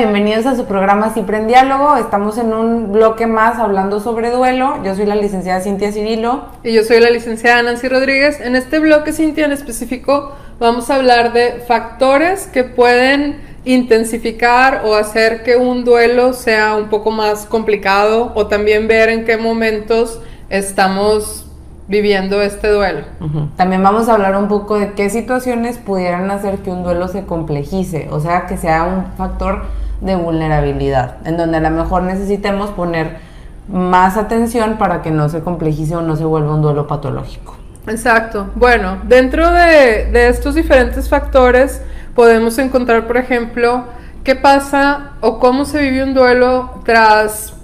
[0.00, 1.94] Bienvenidos a su programa Cipre en Diálogo.
[1.96, 4.82] Estamos en un bloque más hablando sobre duelo.
[4.82, 6.46] Yo soy la licenciada Cintia Cirilo.
[6.64, 8.40] Y yo soy la licenciada Nancy Rodríguez.
[8.40, 14.94] En este bloque, Cintia, en específico, vamos a hablar de factores que pueden intensificar o
[14.94, 20.22] hacer que un duelo sea un poco más complicado o también ver en qué momentos
[20.48, 21.46] estamos
[21.88, 23.02] viviendo este duelo.
[23.56, 27.26] También vamos a hablar un poco de qué situaciones pudieran hacer que un duelo se
[27.26, 29.64] complejice, o sea, que sea un factor
[30.00, 33.18] de vulnerabilidad, en donde a lo mejor necesitemos poner
[33.68, 37.56] más atención para que no se complejice o no se vuelva un duelo patológico.
[37.86, 38.50] Exacto.
[38.54, 41.82] Bueno, dentro de, de estos diferentes factores
[42.14, 43.84] podemos encontrar, por ejemplo,
[44.24, 47.54] qué pasa o cómo se vive un duelo tras...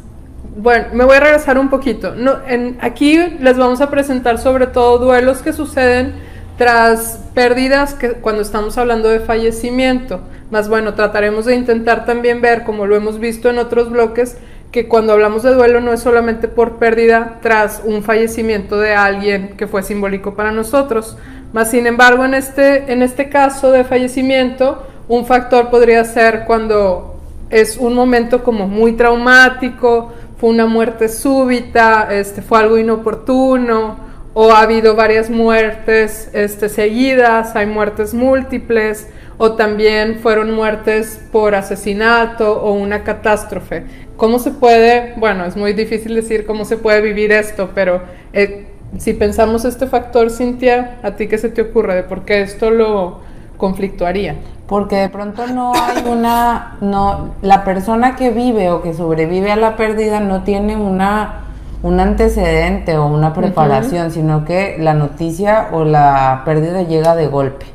[0.56, 2.14] Bueno, me voy a regresar un poquito.
[2.14, 6.14] No, en, aquí les vamos a presentar sobre todo duelos que suceden
[6.56, 10.20] tras pérdidas que cuando estamos hablando de fallecimiento.
[10.50, 14.36] Más bueno, trataremos de intentar también ver, como lo hemos visto en otros bloques,
[14.70, 19.56] que cuando hablamos de duelo no es solamente por pérdida tras un fallecimiento de alguien
[19.56, 21.16] que fue simbólico para nosotros.
[21.52, 27.16] Más sin embargo, en este, en este caso de fallecimiento, un factor podría ser cuando
[27.50, 33.96] es un momento como muy traumático, fue una muerte súbita, este, fue algo inoportuno,
[34.34, 39.08] o ha habido varias muertes este, seguidas, hay muertes múltiples,
[39.38, 43.84] o también fueron muertes por asesinato o una catástrofe.
[44.16, 48.00] ¿Cómo se puede, bueno, es muy difícil decir cómo se puede vivir esto, pero
[48.32, 48.66] eh,
[48.98, 52.70] si pensamos este factor, Cintia, ¿a ti qué se te ocurre de por qué esto
[52.70, 53.20] lo
[53.58, 54.36] conflictuaría?
[54.66, 59.56] Porque de pronto no hay una, no, la persona que vive o que sobrevive a
[59.56, 61.42] la pérdida no tiene una
[61.82, 67.66] un antecedente o una preparación, sino que la noticia o la pérdida llega de golpe.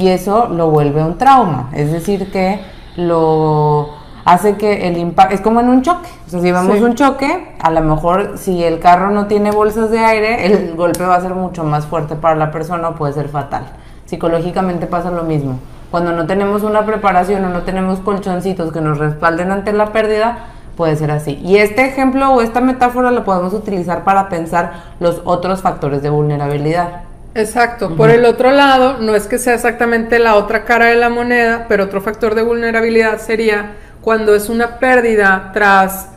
[0.00, 1.68] Y eso lo vuelve un trauma.
[1.74, 2.58] Es decir, que
[2.96, 3.90] lo
[4.24, 6.08] hace que el impacto, es como en un choque.
[6.26, 9.90] O sea, si vemos un choque, a lo mejor si el carro no tiene bolsas
[9.90, 13.12] de aire, el golpe va a ser mucho más fuerte para la persona o puede
[13.12, 13.64] ser fatal.
[14.06, 15.58] Psicológicamente pasa lo mismo.
[15.90, 20.46] Cuando no tenemos una preparación o no tenemos colchoncitos que nos respalden ante la pérdida,
[20.78, 21.38] puede ser así.
[21.44, 26.08] Y este ejemplo o esta metáfora lo podemos utilizar para pensar los otros factores de
[26.08, 27.09] vulnerabilidad.
[27.34, 27.96] Exacto.
[27.96, 31.66] Por el otro lado, no es que sea exactamente la otra cara de la moneda,
[31.68, 36.08] pero otro factor de vulnerabilidad sería cuando es una pérdida tras,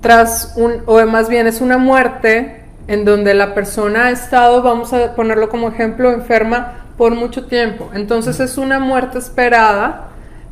[0.00, 4.92] tras un, o más bien es una muerte en donde la persona ha estado, vamos
[4.92, 7.90] a ponerlo como ejemplo, enferma por mucho tiempo.
[7.92, 10.06] Entonces es una muerte esperada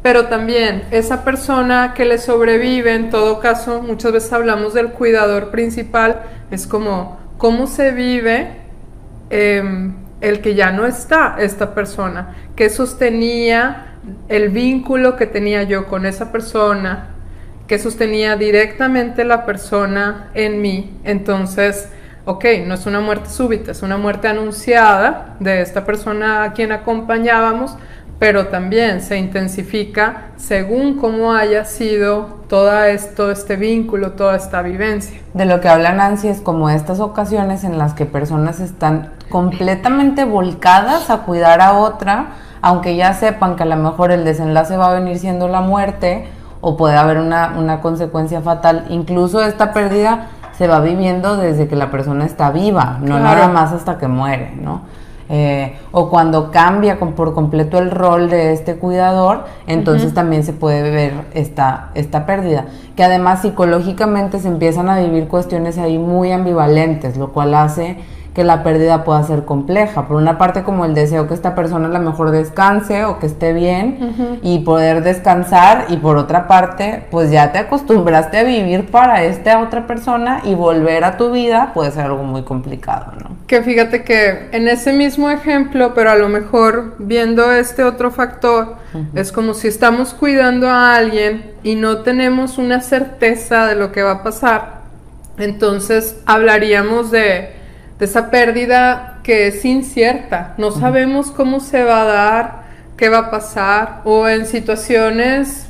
[0.04, 5.50] pero también esa persona que le sobrevive, en todo caso, muchas veces hablamos del cuidador
[5.50, 6.20] principal,
[6.50, 8.63] es como cómo se vive
[9.34, 13.96] em, el que ya no está esta persona, que sostenía
[14.28, 17.08] el vínculo que tenía yo con esa persona,
[17.66, 20.96] que sostenía directamente la persona en mí.
[21.02, 21.88] Entonces,
[22.26, 26.70] ok, no es una muerte súbita, es una muerte anunciada de esta persona a quien
[26.70, 27.76] acompañábamos,
[28.20, 35.20] pero también se intensifica según cómo haya sido todo esto, este vínculo, toda esta vivencia.
[35.32, 40.22] De lo que habla Nancy es como estas ocasiones en las que personas están completamente
[40.24, 42.26] volcadas a cuidar a otra,
[42.62, 46.28] aunque ya sepan que a lo mejor el desenlace va a venir siendo la muerte
[46.60, 48.84] o puede haber una, una consecuencia fatal.
[48.88, 53.72] Incluso esta pérdida se va viviendo desde que la persona está viva, no nada más
[53.72, 54.82] hasta que muere, ¿no?
[55.28, 60.90] Eh, o cuando cambia por completo el rol de este cuidador, entonces también se puede
[60.90, 62.66] ver esta, esta pérdida.
[62.96, 67.98] Que además psicológicamente se empiezan a vivir cuestiones ahí muy ambivalentes, lo cual hace
[68.34, 70.08] que la pérdida pueda ser compleja.
[70.08, 73.26] Por una parte como el deseo que esta persona a lo mejor descanse o que
[73.26, 78.90] esté bien y poder descansar y por otra parte pues ya te acostumbraste a vivir
[78.90, 83.36] para esta otra persona y volver a tu vida puede ser algo muy complicado, ¿no?
[83.46, 88.76] Que fíjate que en ese mismo ejemplo, pero a lo mejor viendo este otro factor,
[89.14, 94.02] es como si estamos cuidando a alguien y no tenemos una certeza de lo que
[94.02, 94.82] va a pasar.
[95.36, 97.63] Entonces hablaríamos de
[97.98, 100.54] de esa pérdida que es incierta.
[100.58, 102.62] No sabemos cómo se va a dar,
[102.96, 105.68] qué va a pasar, o en situaciones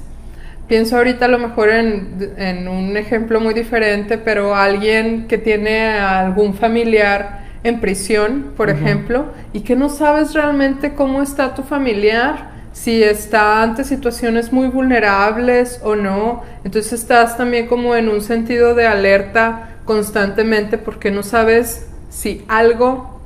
[0.69, 5.91] pienso ahorita a lo mejor en, en un ejemplo muy diferente, pero alguien que tiene
[5.91, 12.51] algún familiar en prisión, por ejemplo, y que no sabes realmente cómo está tu familiar,
[12.73, 16.43] si está ante situaciones muy vulnerables o no.
[16.65, 23.19] Entonces estás también como en un sentido de alerta constantemente porque no sabes si algo,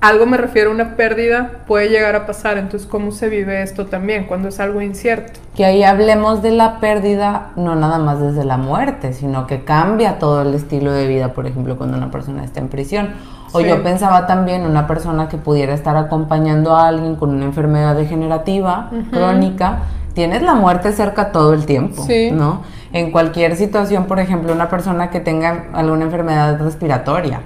[0.00, 2.58] algo me refiero a una pérdida, puede llegar a pasar.
[2.58, 5.40] Entonces, ¿cómo se vive esto también cuando es algo incierto?
[5.56, 10.18] Que ahí hablemos de la pérdida no nada más desde la muerte, sino que cambia
[10.18, 13.14] todo el estilo de vida, por ejemplo, cuando una persona está en prisión
[13.52, 17.96] o yo pensaba también una persona que pudiera estar acompañando a alguien con una enfermedad
[17.96, 19.78] degenerativa crónica,
[20.12, 22.62] tienes la muerte cerca todo el tiempo, ¿no?
[22.92, 27.40] En cualquier situación, por ejemplo, una persona que tenga alguna enfermedad respiratoria,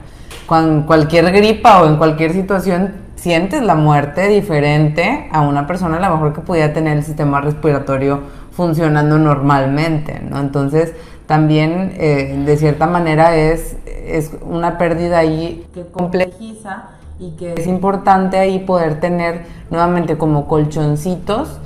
[0.46, 6.08] con cualquier gripa o en cualquier situación sientes la muerte diferente a una persona a
[6.08, 10.40] lo mejor que pudiera tener el sistema respiratorio funcionando normalmente, ¿no?
[10.40, 10.92] Entonces,
[11.26, 17.66] también eh, de cierta manera es, es una pérdida ahí que complejiza y que es
[17.66, 21.60] importante ahí poder tener nuevamente como colchoncitos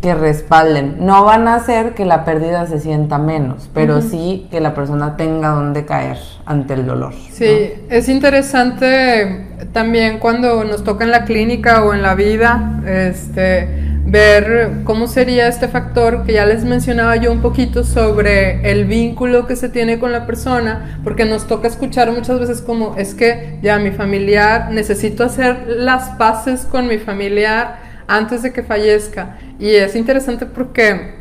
[0.00, 1.04] que respalden.
[1.04, 5.16] No van a hacer que la pérdida se sienta menos, pero sí que la persona
[5.16, 7.14] tenga donde caer ante el dolor.
[7.32, 13.86] Sí, es interesante también cuando nos toca en la clínica o en la vida, este
[14.08, 19.48] ver cómo sería este factor que ya les mencionaba yo un poquito sobre el vínculo
[19.48, 23.58] que se tiene con la persona, porque nos toca escuchar muchas veces como es que
[23.62, 29.38] ya mi familiar, necesito hacer las paces con mi familiar antes de que fallezca.
[29.58, 31.14] Y es interesante porque,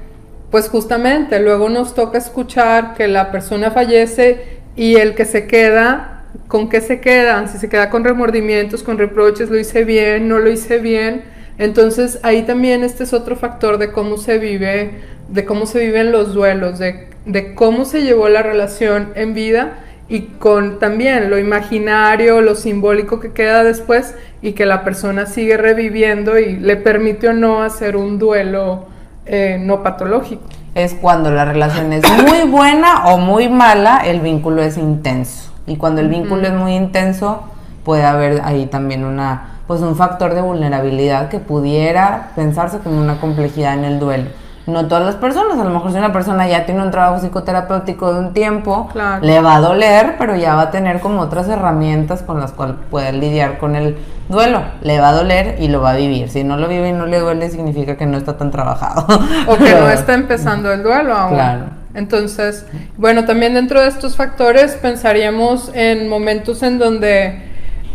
[0.51, 6.11] pues justamente, luego nos toca escuchar que la persona fallece y el que se queda
[6.49, 7.47] ¿Con qué se quedan?
[7.47, 11.23] Si se queda con remordimientos, con reproches, lo hice bien, no lo hice bien
[11.57, 14.91] entonces ahí también este es otro factor de cómo se vive,
[15.29, 17.07] de cómo se viven los duelos, de,
[17.55, 23.31] cómo se llevó la relación en vida y con también lo imaginario, lo simbólico que
[23.31, 28.19] queda después y que la persona sigue reviviendo y le permite o no hacer un
[28.19, 28.85] duelo
[29.25, 30.43] eh, no patológico.
[30.75, 35.51] Es cuando la relación es muy buena o muy mala, el vínculo es intenso.
[35.65, 37.43] Y cuando el vínculo es muy intenso,
[37.83, 43.19] puede haber ahí también una pues un factor de vulnerabilidad que pudiera pensarse como una
[43.19, 44.29] complejidad en el duelo.
[44.67, 48.13] No todas las personas, a lo mejor si una persona ya tiene un trabajo psicoterapéutico
[48.13, 48.89] de un tiempo,
[49.21, 52.77] le va a doler, pero ya va a tener como otras herramientas con las cuales
[52.89, 53.95] puede lidiar con el
[54.27, 54.63] duelo.
[54.81, 56.29] Le va a doler y lo va a vivir.
[56.29, 59.05] Si no lo vive y no le duele, significa que no está tan trabajado.
[59.47, 61.35] O que no está empezando el duelo aún.
[61.35, 61.65] Claro.
[61.93, 62.65] Entonces,
[62.97, 67.41] bueno, también dentro de estos factores pensaríamos en momentos en donde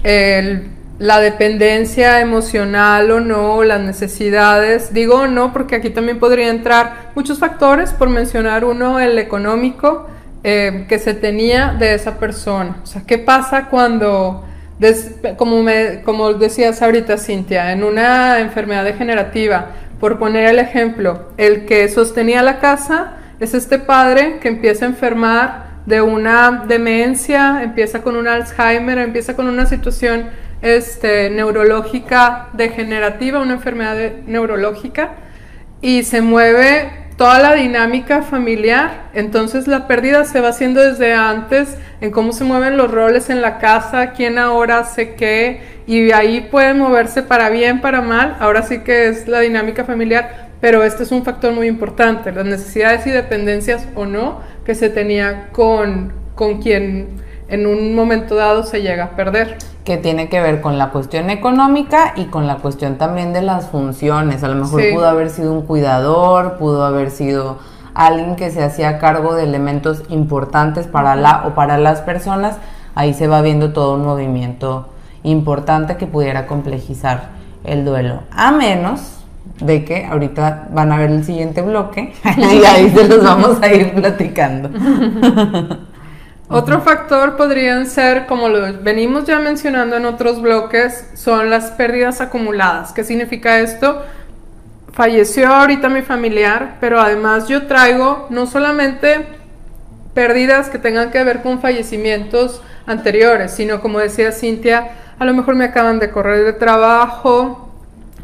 [0.04, 0.70] el
[1.00, 4.92] la dependencia emocional o no, las necesidades.
[4.92, 10.08] Digo no porque aquí también podría entrar muchos factores, por mencionar uno, el económico
[10.44, 12.76] eh, que se tenía de esa persona.
[12.82, 14.44] O sea, ¿qué pasa cuando,
[15.38, 19.68] como, me, como decías ahorita, Cintia, en una enfermedad degenerativa,
[19.98, 24.88] por poner el ejemplo, el que sostenía la casa es este padre que empieza a
[24.88, 30.28] enfermar de una demencia, empieza con un Alzheimer, empieza con una situación
[30.62, 33.96] este, neurológica degenerativa, una enfermedad
[34.26, 35.12] neurológica,
[35.80, 41.76] y se mueve toda la dinámica familiar, entonces la pérdida se va haciendo desde antes
[42.00, 46.48] en cómo se mueven los roles en la casa, quién ahora hace qué, y ahí
[46.50, 51.02] puede moverse para bien, para mal, ahora sí que es la dinámica familiar, pero este
[51.02, 56.12] es un factor muy importante, las necesidades y dependencias o no que se tenía con,
[56.34, 57.08] con quien
[57.50, 61.30] en un momento dado se llega a perder que tiene que ver con la cuestión
[61.30, 64.42] económica y con la cuestión también de las funciones.
[64.44, 67.58] A lo mejor pudo haber sido un cuidador, pudo haber sido
[67.94, 72.56] alguien que se hacía cargo de elementos importantes para la o para las personas.
[72.94, 74.88] Ahí se va viendo todo un movimiento
[75.22, 77.30] importante que pudiera complejizar
[77.64, 78.22] el duelo.
[78.30, 79.16] A menos
[79.60, 83.72] de que ahorita van a ver el siguiente bloque y ahí se los vamos a
[83.72, 84.70] ir platicando.
[86.52, 92.20] Otro factor podrían ser, como lo venimos ya mencionando en otros bloques, son las pérdidas
[92.20, 92.92] acumuladas.
[92.92, 94.02] ¿Qué significa esto?
[94.92, 99.26] Falleció ahorita mi familiar, pero además yo traigo no solamente
[100.12, 104.90] pérdidas que tengan que ver con fallecimientos anteriores, sino como decía Cintia,
[105.20, 107.70] a lo mejor me acaban de correr de trabajo,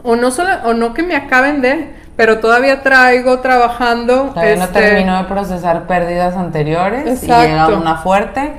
[0.03, 4.31] o no, solo, o no que me acaben de, pero todavía traigo trabajando.
[4.35, 8.53] Todavía no este, termino de procesar pérdidas anteriores y llega una fuerte.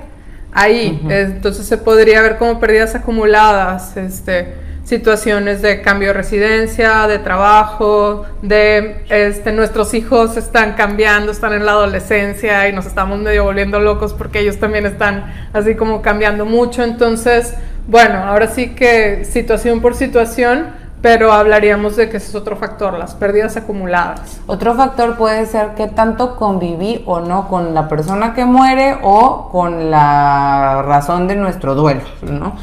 [0.54, 7.20] Ahí, entonces se podría ver como pérdidas acumuladas, este, situaciones de cambio de residencia, de
[7.20, 13.44] trabajo, de este, nuestros hijos están cambiando, están en la adolescencia y nos estamos medio
[13.44, 16.84] volviendo locos porque ellos también están así como cambiando mucho.
[16.84, 17.54] Entonces,
[17.88, 20.68] bueno, ahora sí que situación por situación,
[21.02, 24.42] pero hablaríamos de que ese es otro factor, las pérdidas acumuladas.
[24.48, 29.50] Otro factor puede ser que tanto conviví o no con la persona que muere o
[29.52, 32.54] con la razón de nuestro duelo, ¿no?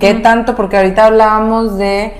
[0.00, 0.56] ¿Qué tanto?
[0.56, 2.14] Porque ahorita hablábamos de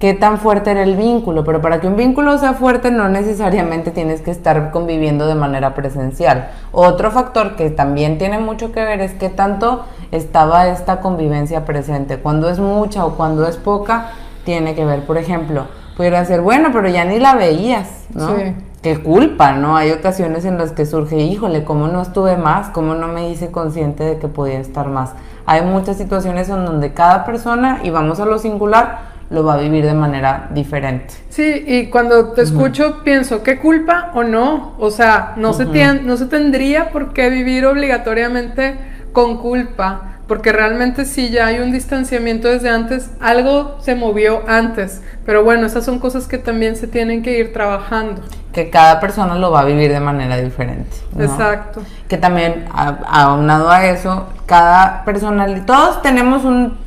[0.00, 3.90] qué tan fuerte era el vínculo, pero para que un vínculo sea fuerte no necesariamente
[3.92, 6.50] tienes que estar conviviendo de manera presencial.
[6.72, 12.18] Otro factor que también tiene mucho que ver es qué tanto estaba esta convivencia presente,
[12.18, 14.08] cuando es mucha o cuando es poca
[14.44, 15.04] tiene que ver.
[15.04, 18.36] Por ejemplo, pudiera ser, bueno, pero ya ni la veías, ¿no?
[18.36, 18.54] Sí.
[18.82, 19.78] Qué culpa, ¿no?
[19.78, 22.68] Hay ocasiones en las que surge, híjole, ¿cómo no estuve más?
[22.68, 25.14] ¿Cómo no me hice consciente de que podía estar más?
[25.46, 29.56] Hay muchas situaciones en donde cada persona, y vamos a lo singular, lo va a
[29.56, 31.14] vivir de manera diferente.
[31.30, 34.74] Sí, y cuando te escucho pienso, ¿qué culpa o no?
[34.78, 35.64] O sea, no, se,
[36.02, 38.76] no se tendría por qué vivir obligatoriamente
[39.12, 45.02] con culpa porque realmente si ya hay un distanciamiento desde antes, algo se movió antes,
[45.26, 48.22] pero bueno, esas son cosas que también se tienen que ir trabajando.
[48.52, 50.96] Que cada persona lo va a vivir de manera diferente.
[51.18, 51.82] Exacto.
[52.08, 56.84] Que también, aunado a eso, cada persona, todos tenemos un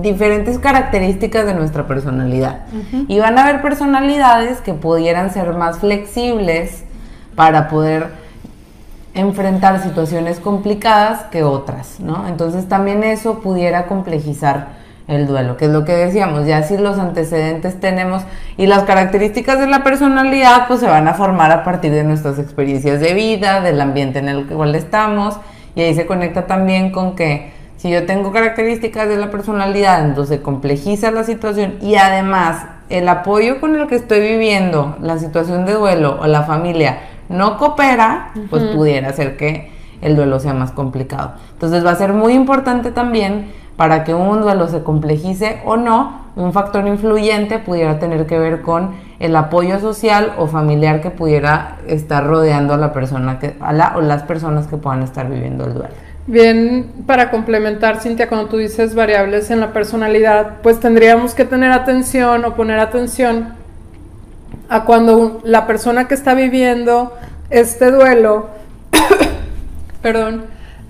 [0.00, 2.60] diferentes características de nuestra personalidad.
[3.08, 6.84] Y van a haber personalidades que pudieran ser más flexibles
[7.34, 8.23] para poder
[9.14, 12.26] enfrentar situaciones complicadas que otras, ¿no?
[12.28, 16.98] Entonces también eso pudiera complejizar el duelo, que es lo que decíamos, ya si los
[16.98, 18.22] antecedentes tenemos
[18.56, 22.38] y las características de la personalidad pues se van a formar a partir de nuestras
[22.38, 25.36] experiencias de vida, del ambiente en el cual estamos
[25.74, 30.40] y ahí se conecta también con que si yo tengo características de la personalidad, entonces
[30.40, 35.74] complejiza la situación y además el apoyo con el que estoy viviendo la situación de
[35.74, 41.34] duelo o la familia no coopera, pues pudiera ser que el duelo sea más complicado.
[41.52, 46.24] Entonces va a ser muy importante también para que un duelo se complejice o no,
[46.36, 51.78] un factor influyente pudiera tener que ver con el apoyo social o familiar que pudiera
[51.86, 55.64] estar rodeando a la persona que, a la, o las personas que puedan estar viviendo
[55.64, 55.94] el duelo.
[56.26, 61.70] Bien, para complementar, Cintia, cuando tú dices variables en la personalidad, pues tendríamos que tener
[61.70, 63.54] atención o poner atención
[64.68, 67.16] a cuando la persona que está viviendo
[67.50, 68.48] este duelo,
[70.02, 70.46] perdón,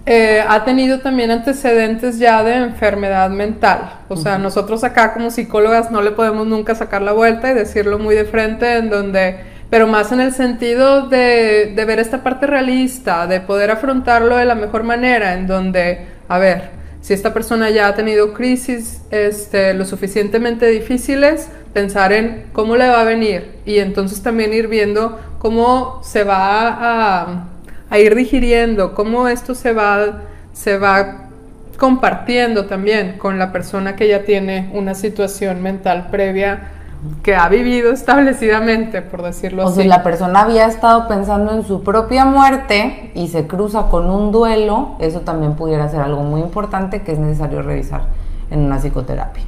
[0.07, 4.01] eh, ha tenido también antecedentes ya de enfermedad mental.
[4.09, 7.99] O sea, nosotros acá como psicólogas no le podemos nunca sacar la vuelta y decirlo
[7.99, 9.41] muy de frente, en donde,
[9.71, 14.45] pero más en el sentido de, de ver esta parte realista, de poder afrontarlo de
[14.45, 19.75] la mejor manera, en donde, a ver, si esta persona ya ha tenido crisis este,
[19.75, 25.21] lo suficientemente difíciles, pensar en cómo le va a venir y entonces también ir viendo
[25.39, 27.45] cómo se va
[27.91, 30.23] a, ir digiriendo, cómo esto se va,
[30.55, 31.29] se va
[31.77, 36.71] compartiendo también con la persona que ya tiene una situación mental previa
[37.23, 39.81] que ha vivido establecidamente, por decirlo así.
[39.81, 44.11] O si la persona había estado pensando en su propia muerte y se cruza con
[44.11, 48.03] un duelo, eso también pudiera ser algo muy importante que es necesario revisar
[48.51, 49.43] en una psicoterapia.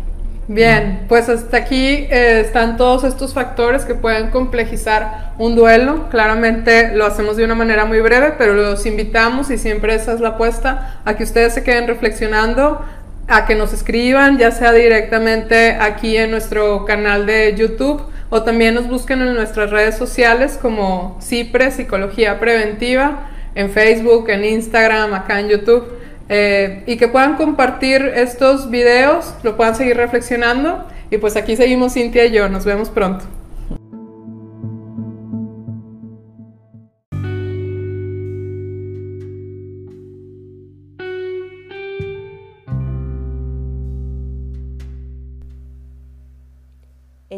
[0.49, 6.09] Bien, pues hasta aquí eh, están todos estos factores que pueden complejizar un duelo.
[6.09, 10.21] Claramente lo hacemos de una manera muy breve, pero los invitamos y siempre esa es
[10.21, 12.81] la apuesta a que ustedes se queden reflexionando,
[13.29, 18.75] a que nos escriban, ya sea directamente aquí en nuestro canal de YouTube o también
[18.75, 25.41] nos busquen en nuestras redes sociales como CIPRE, Psicología Preventiva, en Facebook, en Instagram, acá
[25.41, 25.87] en YouTube,
[26.29, 30.87] eh, y que puedan compartir estos videos, lo puedan seguir reflexionando.
[31.11, 33.25] Y pues aquí seguimos Cintia y yo, nos vemos pronto.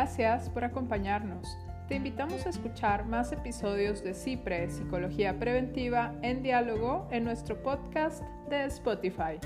[0.00, 1.58] Gracias por acompañarnos.
[1.86, 8.22] Te invitamos a escuchar más episodios de CIPRE, Psicología Preventiva, en diálogo en nuestro podcast
[8.48, 9.38] de Spotify.